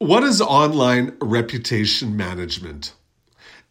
[0.00, 2.94] What is online reputation management?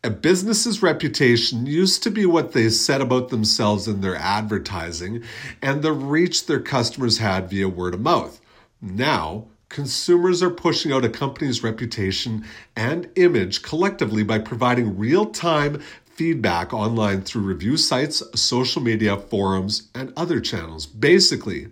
[0.03, 5.23] A business's reputation used to be what they said about themselves in their advertising
[5.63, 8.39] and the reach their customers had via word of mouth.
[8.79, 15.81] Now, consumers are pushing out a company's reputation and image collectively by providing real time
[16.19, 20.85] feedback online through review sites, social media, forums, and other channels.
[20.85, 21.69] Basically,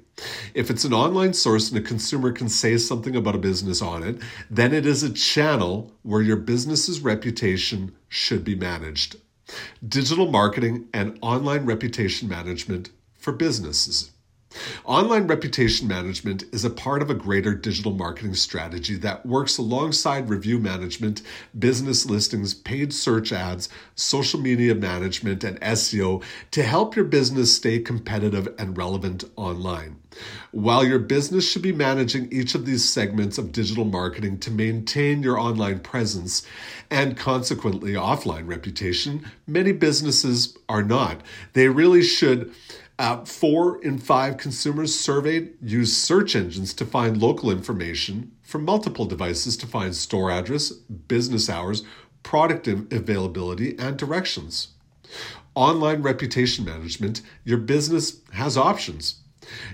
[0.53, 4.03] if it's an online source and a consumer can say something about a business on
[4.03, 9.17] it, then it is a channel where your business's reputation should be managed.
[9.85, 14.11] Digital marketing and online reputation management for businesses.
[14.85, 20.29] Online reputation management is a part of a greater digital marketing strategy that works alongside
[20.29, 21.21] review management,
[21.59, 27.79] business listings, paid search ads, social media management, and SEO to help your business stay
[27.79, 29.97] competitive and relevant online.
[30.51, 35.21] While your business should be managing each of these segments of digital marketing to maintain
[35.21, 36.47] your online presence
[36.89, 41.21] and consequently offline reputation, many businesses are not.
[41.53, 42.53] They really should
[42.99, 49.05] uh, four in five consumers surveyed use search engines to find local information from multiple
[49.05, 51.83] devices to find store address, business hours,
[52.23, 54.69] product availability, and directions.
[55.53, 59.21] Online reputation management, your business has options.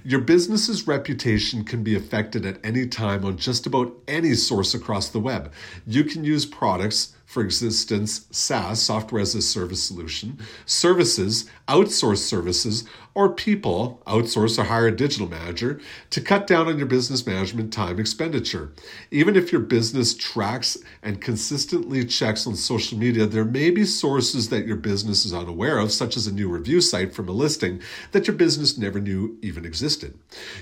[0.04, 5.10] Your business's reputation can be affected at any time on just about any source across
[5.10, 5.52] the web.
[5.88, 12.84] You can use products for existence, SaaS, software as a service solution, services, outsource services,
[13.16, 15.80] or people, outsource or hire a digital manager,
[16.10, 18.72] to cut down on your business management time expenditure.
[19.12, 24.50] Even if your business tracks and consistently checks on social media, there may be sources
[24.50, 27.80] that your business is unaware of, such as a new review site from a listing
[28.12, 30.18] that your business never knew even existed.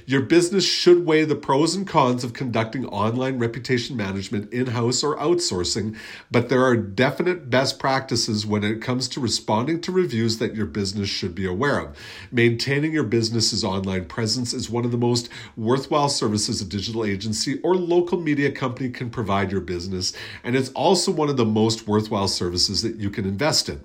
[0.06, 5.04] Your business should weigh the pros and cons of conducting online reputation management in house
[5.04, 5.98] or outsourcing,
[6.30, 10.66] but there are definite best practices when it comes to responding to reviews that your
[10.66, 11.98] business should be aware of.
[12.30, 17.62] Maintaining your business's online presence is one of the most worthwhile services a digital agency
[17.62, 20.12] or local media company can provide your business,
[20.44, 23.82] and it's also one of the most worthwhile services that you can invest in.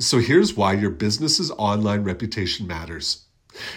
[0.00, 3.26] So here's why your business's online reputation matters.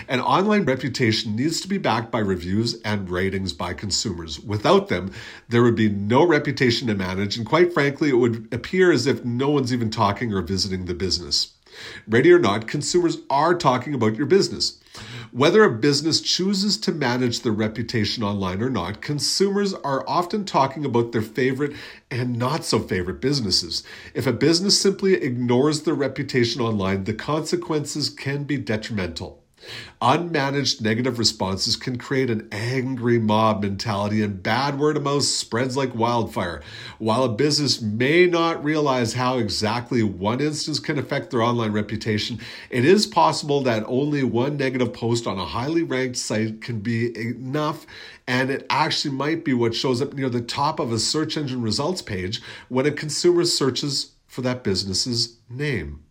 [0.07, 4.39] An online reputation needs to be backed by reviews and ratings by consumers.
[4.39, 5.11] Without them,
[5.47, 9.23] there would be no reputation to manage, and quite frankly, it would appear as if
[9.23, 11.53] no one's even talking or visiting the business.
[12.07, 14.79] Ready or not, consumers are talking about your business.
[15.31, 20.83] Whether a business chooses to manage their reputation online or not, consumers are often talking
[20.83, 21.73] about their favorite
[22.09, 23.83] and not so favorite businesses.
[24.13, 29.43] If a business simply ignores their reputation online, the consequences can be detrimental.
[30.01, 35.75] Unmanaged negative responses can create an angry mob mentality, and bad word of mouth spreads
[35.75, 36.61] like wildfire.
[36.97, 42.39] While a business may not realize how exactly one instance can affect their online reputation,
[42.69, 47.17] it is possible that only one negative post on a highly ranked site can be
[47.19, 47.85] enough,
[48.27, 51.61] and it actually might be what shows up near the top of a search engine
[51.61, 56.03] results page when a consumer searches for that business's name.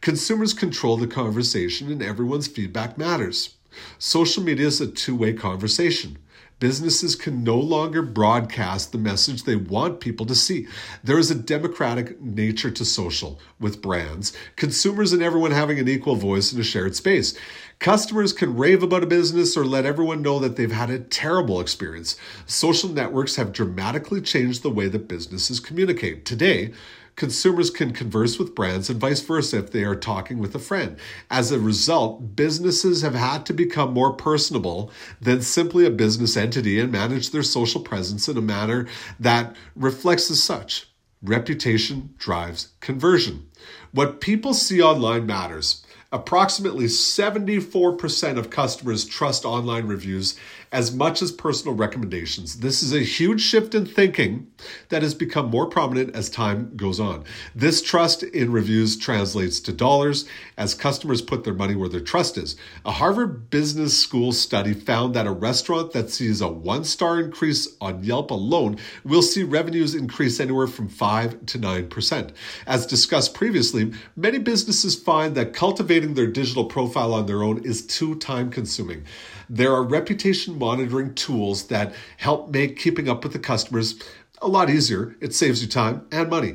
[0.00, 3.56] Consumers control the conversation and everyone's feedback matters.
[3.98, 6.18] Social media is a two way conversation.
[6.62, 10.68] Businesses can no longer broadcast the message they want people to see.
[11.02, 16.14] There is a democratic nature to social with brands, consumers and everyone having an equal
[16.14, 17.36] voice in a shared space.
[17.80, 21.60] Customers can rave about a business or let everyone know that they've had a terrible
[21.60, 22.14] experience.
[22.46, 26.24] Social networks have dramatically changed the way that businesses communicate.
[26.24, 26.72] Today,
[27.16, 30.96] consumers can converse with brands and vice versa if they are talking with a friend.
[31.30, 34.90] As a result, businesses have had to become more personable
[35.20, 38.86] than simply a business entity and manage their social presence in a manner
[39.20, 40.88] that reflects as such.
[41.22, 43.48] Reputation drives conversion.
[43.92, 45.84] What people see online matters.
[46.10, 50.38] Approximately 74% of customers trust online reviews
[50.72, 52.60] as much as personal recommendations.
[52.60, 54.50] This is a huge shift in thinking
[54.88, 57.24] that has become more prominent as time goes on.
[57.54, 60.26] This trust in reviews translates to dollars
[60.56, 62.56] as customers put their money where their trust is.
[62.86, 67.76] A Harvard Business School study found that a restaurant that sees a one star increase
[67.80, 72.30] on Yelp alone will see revenues increase anywhere from 5 to 9%.
[72.66, 77.86] As discussed previously, many businesses find that cultivating their digital profile on their own is
[77.86, 79.04] too time consuming.
[79.50, 84.00] There are reputation monitoring tools that help make keeping up with the customers
[84.40, 85.16] a lot easier.
[85.20, 86.54] It saves you time and money.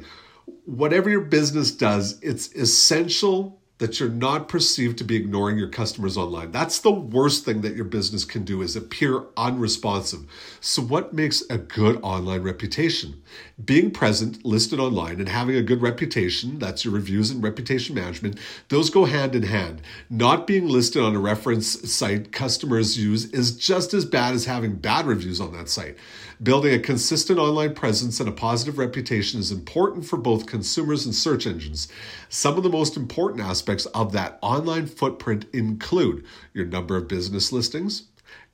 [0.63, 6.17] Whatever your business does, it's essential that you're not perceived to be ignoring your customers
[6.17, 6.51] online.
[6.51, 10.21] That's the worst thing that your business can do is appear unresponsive.
[10.59, 13.21] So what makes a good online reputation?
[13.63, 18.39] Being present, listed online and having a good reputation, that's your reviews and reputation management,
[18.69, 19.81] those go hand in hand.
[20.09, 24.75] Not being listed on a reference site customers use is just as bad as having
[24.75, 25.97] bad reviews on that site.
[26.41, 31.13] Building a consistent online presence and a positive reputation is important for both consumers and
[31.13, 31.87] search engines.
[32.29, 37.51] Some of the most important aspects of that online footprint include your number of business
[37.51, 38.03] listings,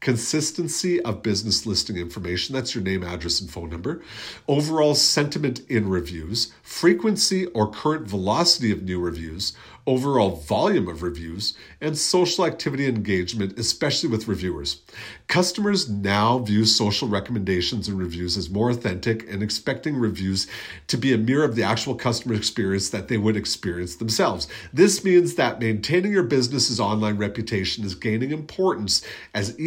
[0.04, 4.02] consistency of business listing information that's your name, address, and phone number,
[4.48, 9.54] overall sentiment in reviews, frequency or current velocity of new reviews,
[9.86, 14.82] overall volume of reviews, and social activity engagement, especially with reviewers.
[15.28, 20.48] Customers now view social recommendations and reviews as more authentic and expecting reviews
[20.88, 24.48] to be a mirror of the actual customer experience that they would experience themselves.
[24.72, 29.58] This means that maintaining your business's online reputation is gaining importance as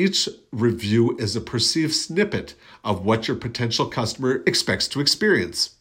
[0.52, 5.75] review is a perceived snippet of what your potential customer expects to experience.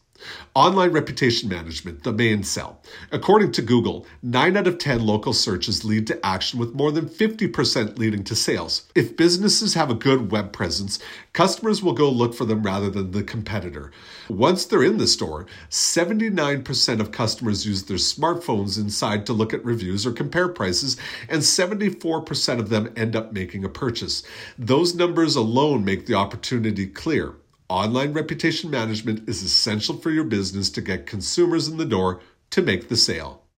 [0.54, 2.80] Online reputation management, the main cell.
[3.12, 7.08] According to Google, 9 out of 10 local searches lead to action with more than
[7.08, 8.86] 50% leading to sales.
[8.94, 10.98] If businesses have a good web presence,
[11.32, 13.92] customers will go look for them rather than the competitor.
[14.28, 19.64] Once they're in the store, 79% of customers use their smartphones inside to look at
[19.64, 20.96] reviews or compare prices,
[21.28, 24.22] and 74% of them end up making a purchase.
[24.58, 27.34] Those numbers alone make the opportunity clear.
[27.68, 32.20] Online reputation management is essential for your business to get consumers in the door
[32.50, 33.42] to make the sale.